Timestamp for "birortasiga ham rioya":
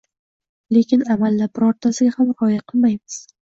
1.59-2.69